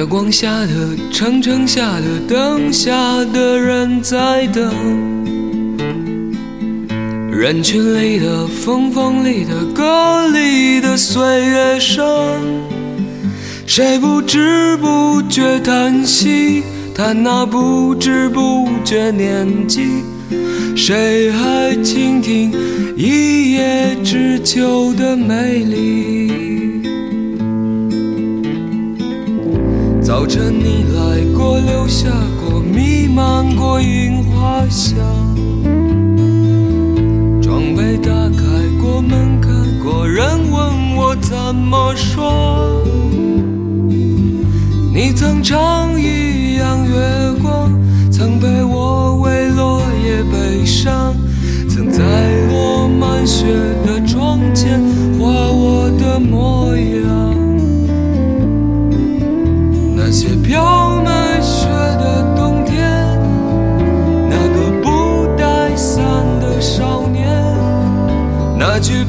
[0.00, 4.72] 月光下的城，城下的灯下的人在等，
[7.30, 12.02] 人群里的风，风里的歌里的岁月声，
[13.66, 16.62] 谁不知不觉叹息，
[16.94, 20.02] 叹那不知不觉年纪，
[20.74, 22.50] 谁还倾听
[22.96, 26.49] 一叶知秋的美丽？
[30.10, 32.08] 早晨你来过，留下
[32.40, 34.98] 过，弥漫过樱花香。
[37.40, 38.44] 窗被打开
[38.82, 39.48] 过，门开
[39.80, 42.82] 过，人问我怎么说。
[44.92, 47.70] 你曾唱一样月光，
[48.10, 51.14] 曾陪我为落叶悲伤，
[51.68, 52.02] 曾在
[52.48, 53.46] 落满雪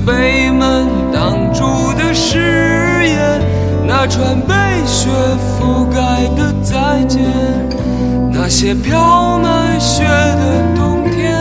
[0.05, 2.39] 被门挡住的誓
[3.07, 3.41] 言，
[3.87, 4.53] 那串被
[4.85, 5.09] 雪
[5.59, 7.21] 覆盖的再见，
[8.31, 11.35] 那些飘满雪的冬天，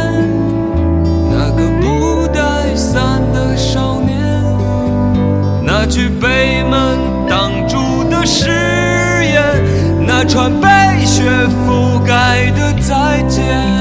[1.31, 4.19] 那个不带伞的少年，
[5.64, 8.50] 那句被门挡住的誓
[9.25, 9.42] 言，
[10.06, 10.69] 那串被
[11.06, 11.22] 雪
[11.66, 13.80] 覆盖的再见。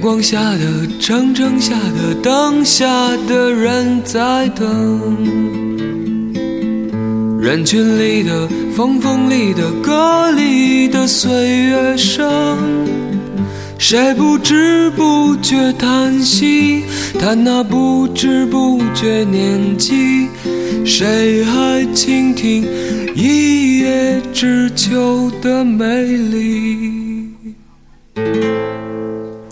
[0.00, 2.86] 光下的城，城下的灯下
[3.28, 4.66] 的人在等，
[7.38, 12.56] 人群里的风，风里的歌里的岁月声，
[13.78, 16.84] 谁不知不觉叹息，
[17.20, 20.28] 叹那不知不觉年纪，
[20.86, 22.66] 谁还倾听
[23.14, 26.99] 一叶知秋的美丽？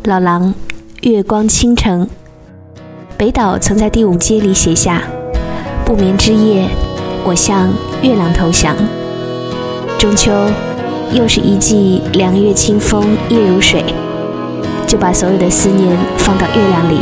[0.09, 0.55] 老狼，
[1.03, 2.09] 月光倾城。
[3.19, 5.03] 北岛曾在第五街里写下
[5.85, 6.67] ：“不眠之夜，
[7.25, 7.69] 我向
[8.01, 8.75] 月亮投降。”
[10.01, 10.33] 中秋，
[11.13, 13.85] 又是一季凉月清风夜如水，
[14.87, 17.01] 就把所有的思念放到月亮里。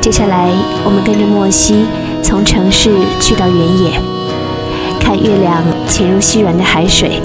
[0.00, 0.50] 接下来，
[0.84, 1.86] 我们跟着莫西
[2.24, 4.00] 从城市去到原野，
[4.98, 7.20] 看月亮潜入细软的海水，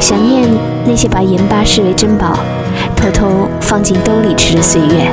[0.00, 0.48] 想念
[0.86, 2.38] 那些把盐巴视为珍宝。
[3.00, 5.10] 偷偷放进兜里吃的岁月。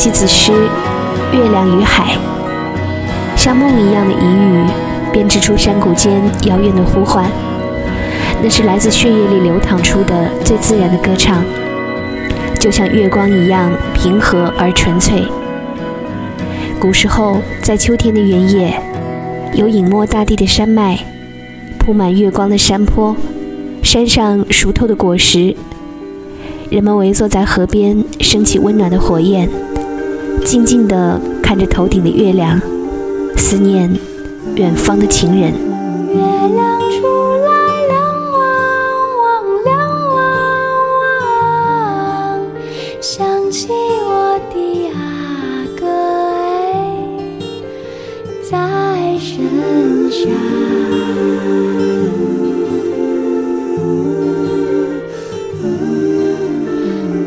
[0.00, 0.52] 西子诗
[1.36, 2.14] 《月亮与海》，
[3.36, 4.64] 像梦一样的呓语，
[5.12, 7.28] 编织出山谷间遥远的呼唤。
[8.40, 11.42] 那是来自血液里流淌出的最自然的歌唱，
[12.60, 15.24] 就像月光一样平和而纯粹。
[16.78, 18.80] 古时候，在秋天的原野，
[19.52, 20.96] 有隐没大地的山脉，
[21.76, 23.16] 铺满月光的山坡，
[23.82, 25.56] 山上熟透的果实。
[26.70, 29.48] 人们围坐在河边，升起温暖的火焰，
[30.44, 32.60] 静静地看着头顶的月亮，
[33.36, 33.94] 思念
[34.56, 35.52] 远方的情人。
[35.52, 36.96] 月亮出
[37.44, 38.00] 来亮
[38.32, 38.40] 汪
[39.20, 39.26] 汪，
[39.64, 39.76] 亮
[40.14, 40.16] 汪
[41.00, 42.40] 汪，
[43.00, 44.56] 想起我的
[44.94, 44.96] 阿
[45.78, 45.86] 哥
[46.34, 46.40] 哎，
[48.42, 48.56] 在
[49.18, 50.18] 深山。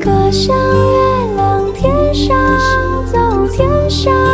[0.04, 0.10] 歌
[3.92, 4.31] show.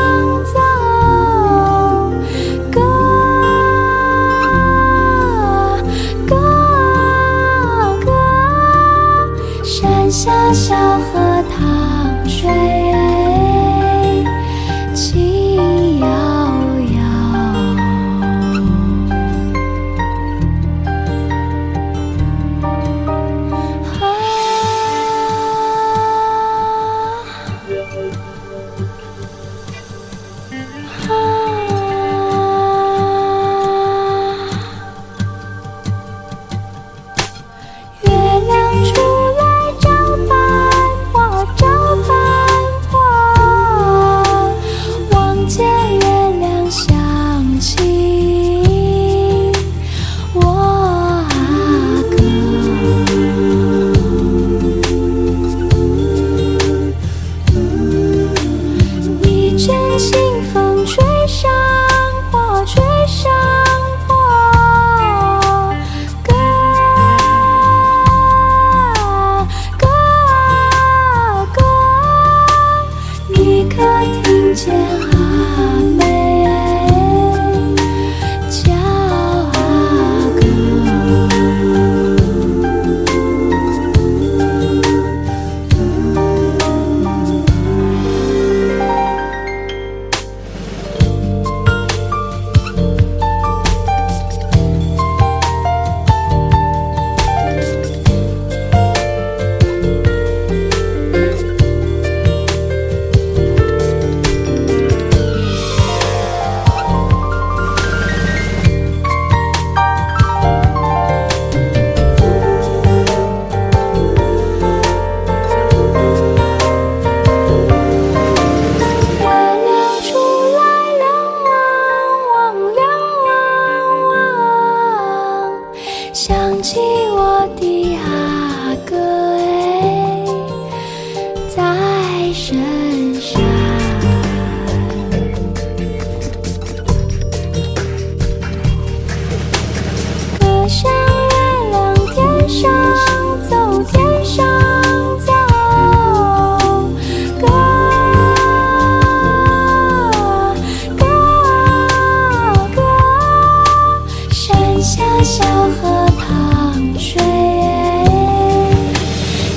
[156.98, 157.22] 水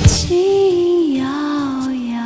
[0.05, 1.25] 轻摇
[2.13, 2.21] 摇。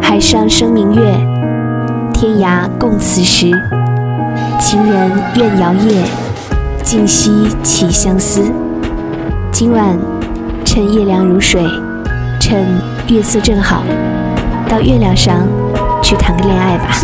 [0.00, 1.02] 海上生明月，
[2.14, 3.50] 天涯共此时。
[4.58, 6.02] 情人怨遥夜，
[6.82, 8.50] 竟夕起相思。
[9.52, 9.98] 今晚
[10.64, 11.62] 趁夜凉如水，
[12.40, 12.66] 趁
[13.08, 13.82] 月色正好，
[14.66, 15.46] 到月亮上
[16.02, 16.96] 去谈个恋爱吧。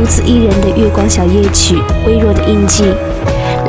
[0.00, 1.74] 独自一人的月光小夜曲
[2.06, 2.84] 《微弱的印记》，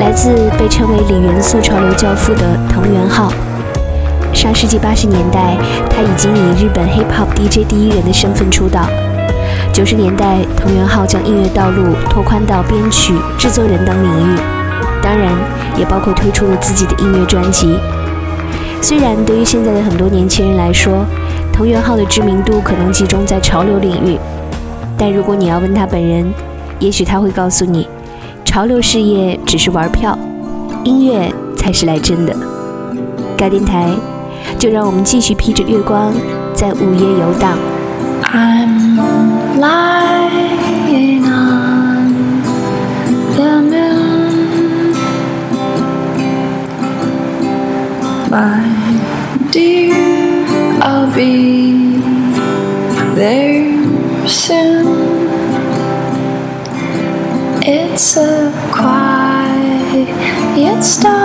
[0.00, 3.30] 来自被称为李元素潮流教父的藤原浩。
[4.32, 5.58] 上世纪八十年代，
[5.90, 8.88] 他已经以日本 hip hop DJ 第一人的身份出道。
[9.74, 14.38] 九十年代，藤原浩将音乐道路拓宽到编曲、制作人等领域，
[15.02, 15.34] 当然
[15.76, 17.78] 也包括推出了自己的音乐专辑。
[18.80, 21.04] 虽然对于现在的很多年轻人来说，
[21.52, 24.18] 藤原浩的知名度可能集中在潮流领域，
[25.04, 26.32] 但如果你要问他本人，
[26.78, 27.88] 也许他会告诉你，
[28.44, 30.16] 潮流事业只是玩票，
[30.84, 32.32] 音乐才是来真的。
[33.36, 33.90] 该电台，
[34.60, 36.12] 就让我们继续披着月光，
[36.54, 37.58] 在午夜游荡。
[38.22, 38.96] I'm
[39.58, 42.14] lying on
[43.34, 44.94] the moon,
[48.30, 48.62] my
[49.50, 49.96] dear.
[50.80, 51.71] I'll be
[58.02, 58.48] surprise,
[60.58, 61.21] yet stop.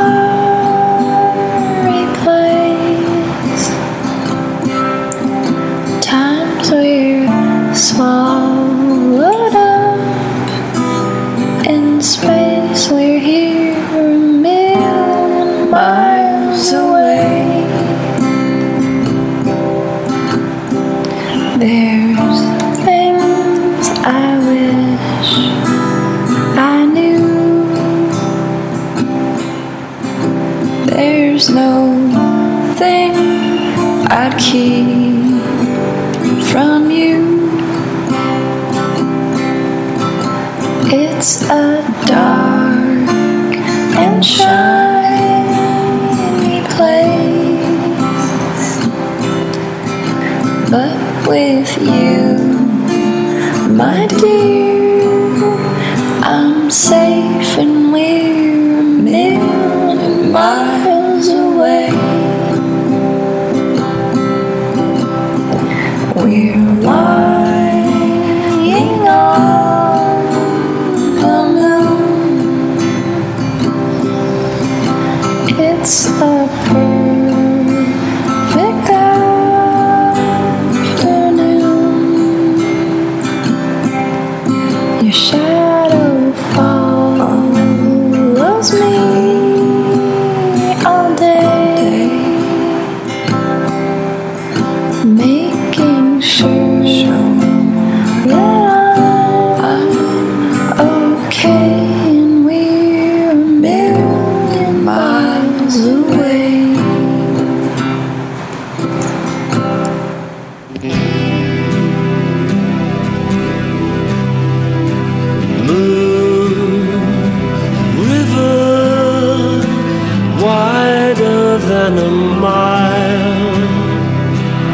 [121.60, 122.10] Than a
[122.42, 123.58] mile.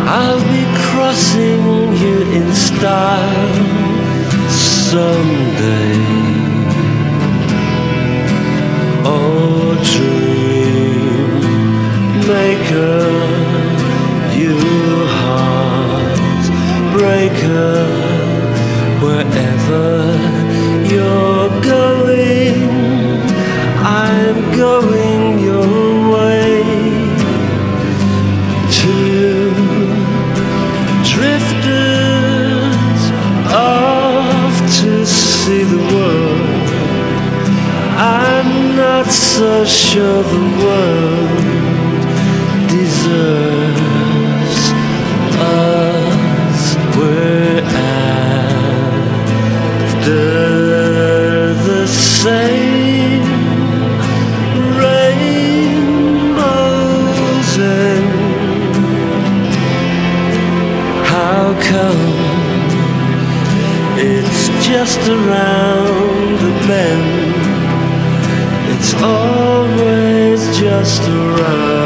[0.06, 3.54] I'll be crossing you in style
[4.50, 6.00] someday.
[9.06, 10.34] Oh, dream
[12.28, 13.10] maker,
[14.40, 14.58] you
[15.20, 16.46] heart
[16.96, 17.74] breaker
[19.04, 19.90] wherever
[20.92, 22.56] you're going,
[23.84, 24.93] I'm going
[39.38, 41.40] so sure the world
[42.70, 44.58] deserves
[45.40, 46.76] us.
[46.96, 47.64] We're
[49.90, 50.24] after
[51.68, 53.26] the same
[54.84, 55.90] rainbows
[57.58, 58.06] and
[61.08, 62.06] how come
[63.98, 67.23] it's just around the bend?
[70.84, 71.83] Just around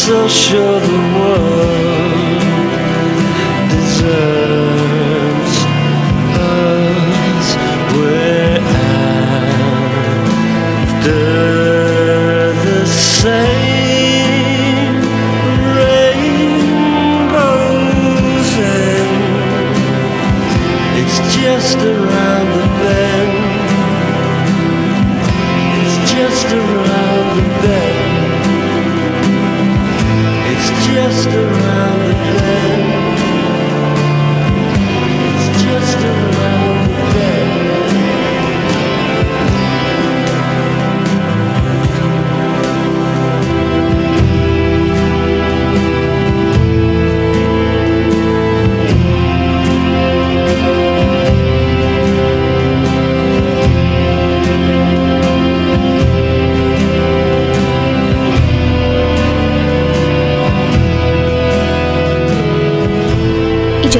[0.00, 1.91] touch of the world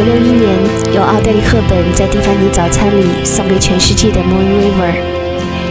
[0.04, 0.58] 九六一年，
[0.92, 4.90] 由奥黛丽·赫本在蒂凡尼早餐里送给全世界的《Moon River》，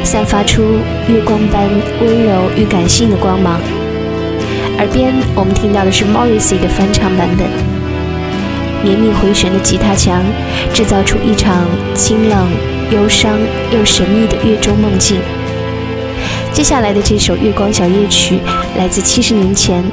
[0.05, 0.61] 散发出
[1.09, 1.67] 月光般
[1.99, 3.59] 温柔与感性的光芒。
[4.77, 7.45] 耳边我们听到的是 Morrissey 的翻唱版本，
[8.85, 10.23] 绵密回旋的吉他墙，
[10.73, 12.47] 制造出一场清冷、
[12.89, 13.37] 忧伤
[13.73, 15.19] 又神秘的月中梦境。
[16.53, 18.35] 接下来的这首《月光小夜曲》
[18.77, 19.83] 来自七十年前，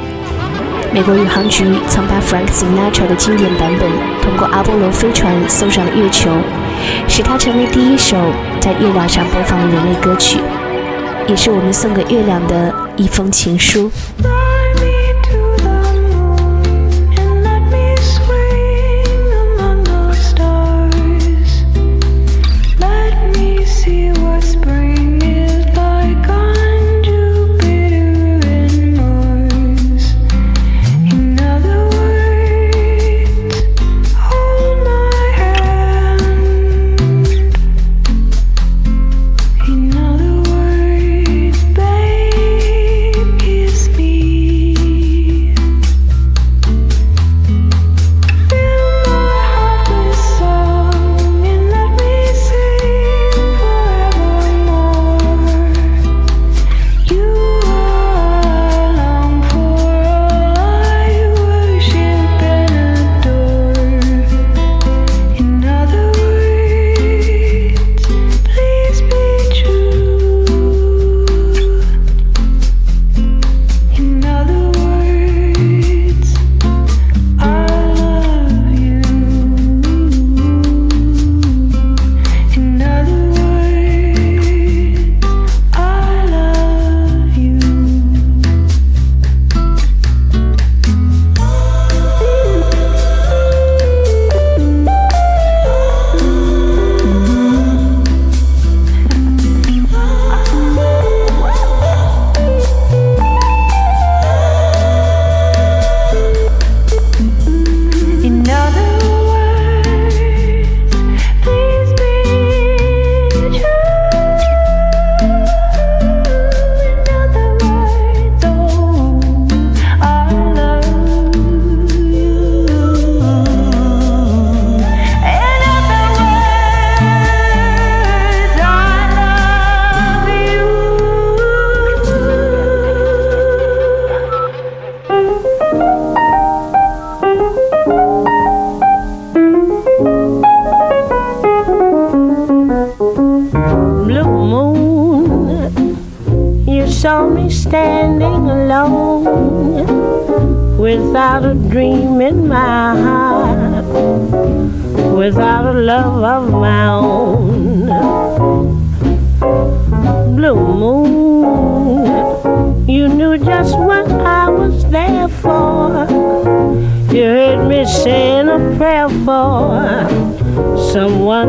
[0.91, 3.91] 美国宇航局曾把 Frank Sinatra 的经典版本
[4.23, 6.31] 通过阿波罗飞船送上了月球，
[7.07, 8.17] 使它成为第一首
[8.59, 10.41] 在月亮上播放的人类歌曲，
[11.29, 13.91] 也是我们送给月亮的一封情书。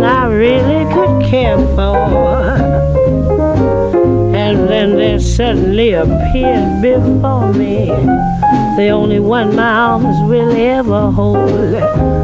[0.10, 2.39] I really could care for.
[4.36, 7.86] And then there suddenly appeared before me
[8.80, 11.76] the only one my arms will ever hold.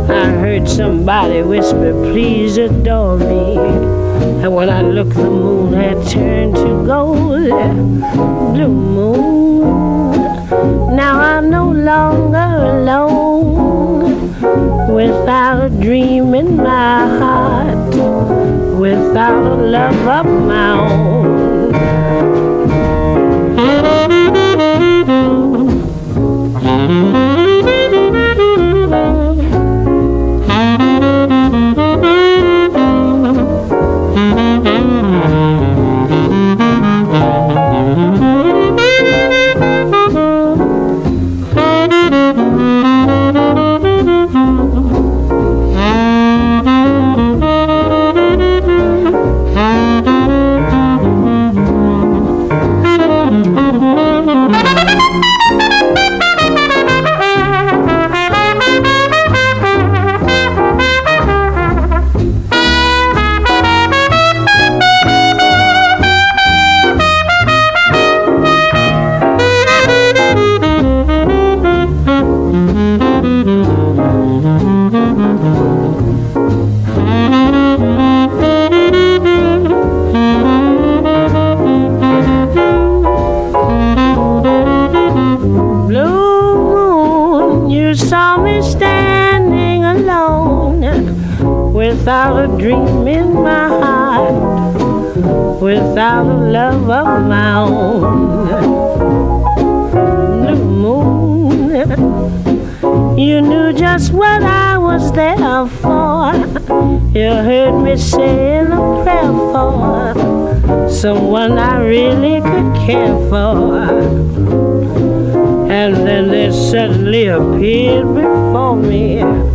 [0.09, 3.57] I heard somebody whisper, Please adore me.
[4.41, 7.49] And when I looked, the moon had turned to gold.
[8.53, 9.61] Blue moon,
[10.95, 14.04] now I'm no longer alone
[14.89, 17.95] without a dream in my heart,
[18.79, 22.44] without a love of my own.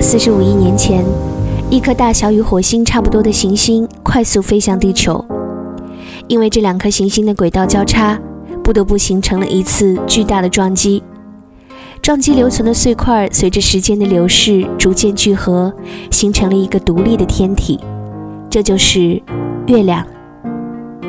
[0.00, 1.02] 四十五亿年前，
[1.70, 5.24] 一颗大小与火星差不多的行星快速飞向地球，
[6.28, 8.20] 因为这两颗行星的轨道交叉，
[8.62, 11.02] 不得不形成了一次巨大的撞击。
[12.02, 15.72] 撞击留存的碎块随着时间的流逝逐渐聚合，
[16.10, 17.80] 形成了一个独立的天体，
[18.50, 19.22] 这就是
[19.66, 20.06] 月亮。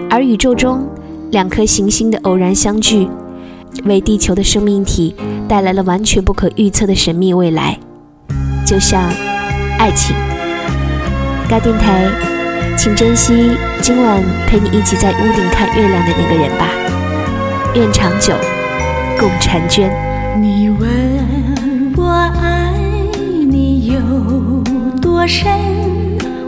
[0.09, 0.87] 而宇宙中
[1.31, 3.09] 两颗行星的偶然相聚，
[3.83, 5.15] 为地球的生命体
[5.47, 7.77] 带来了完全不可预测的神秘未来，
[8.65, 9.01] 就像
[9.77, 10.15] 爱情。
[11.47, 12.09] 该电台，
[12.75, 16.69] 请珍惜今晚陪你一起在屋顶看月亮的那个人吧。
[17.75, 18.33] 愿长久，
[19.19, 19.91] 共婵娟。
[20.41, 22.73] 你问我爱
[23.47, 23.99] 你有
[25.01, 25.51] 多深，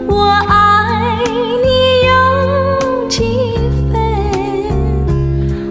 [0.08, 1.18] 我爱
[1.62, 1.68] 你
[2.08, 3.54] 有几
[3.92, 4.00] 分？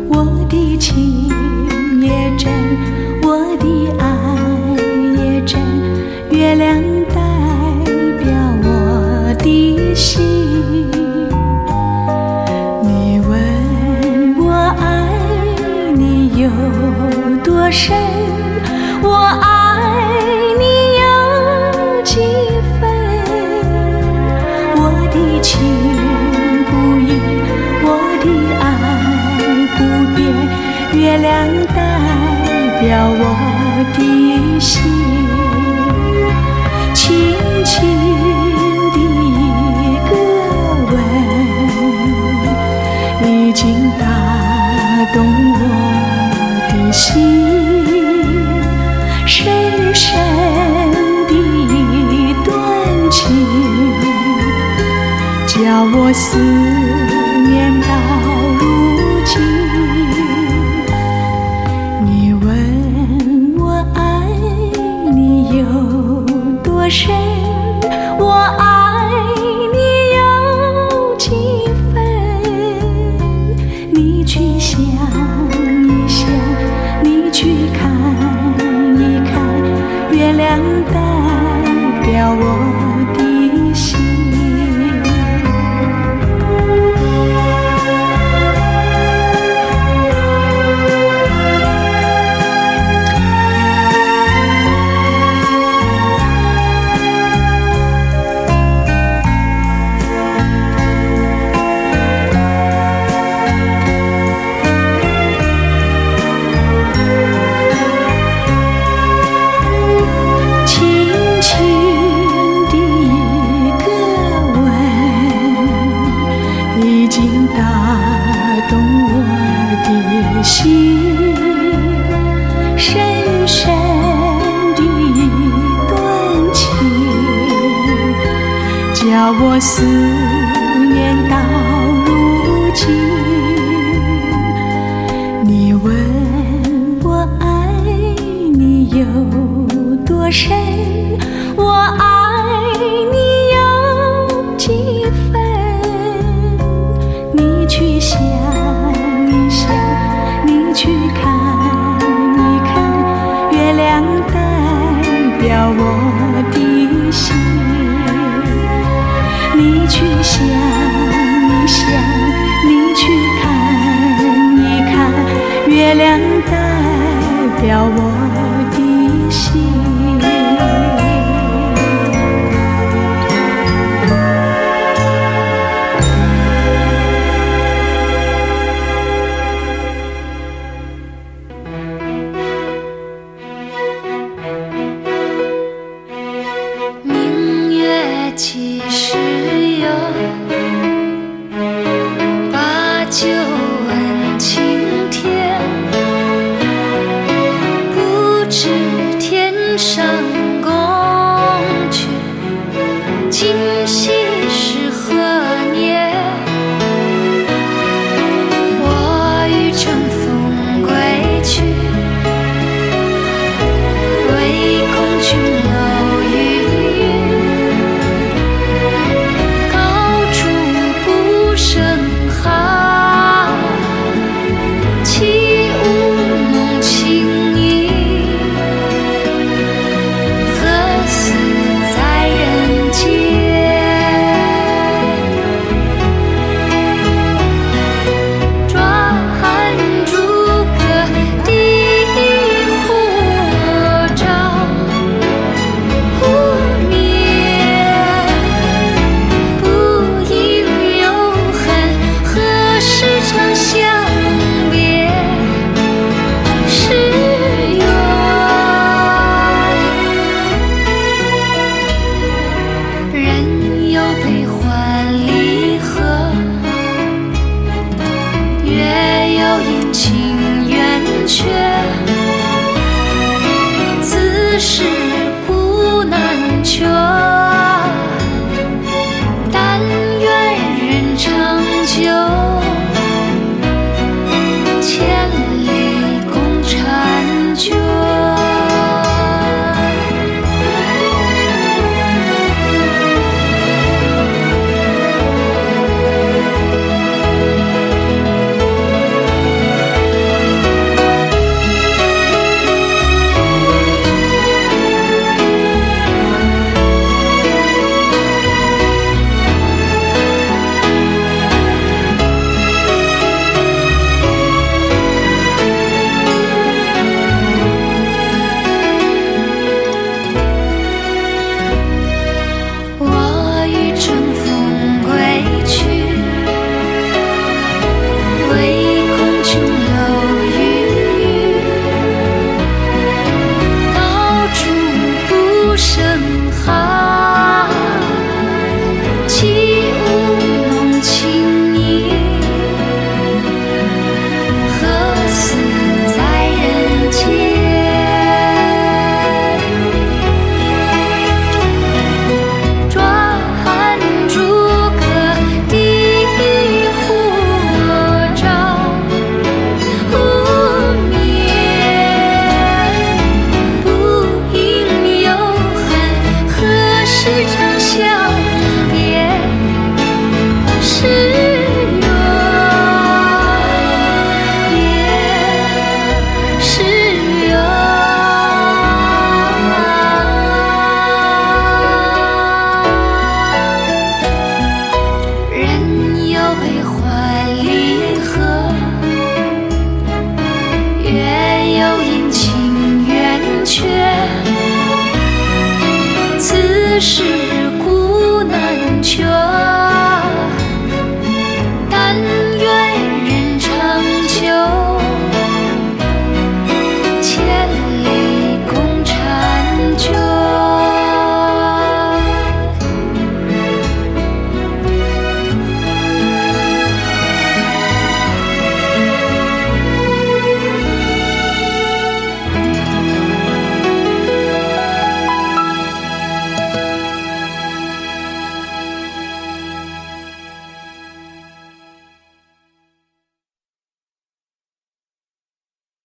[0.10, 1.17] 我的情
[3.24, 3.66] 我的
[4.00, 4.06] 爱
[5.22, 5.60] 也真，
[6.32, 6.97] 月亮